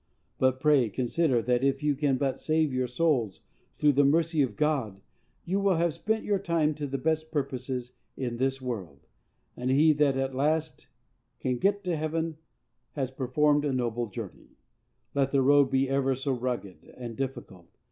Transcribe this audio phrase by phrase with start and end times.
[0.39, 3.41] But, pray, consider that, if you can but save your souls,
[3.77, 4.99] through the mercy of God,
[5.45, 9.05] you will have spent your time to the best of purposes in this world;
[9.55, 10.87] and he that at last
[11.39, 12.37] can get to heaven
[12.93, 14.57] has performed a noble journey,
[15.13, 17.67] let the road be ever so rugged and difficult.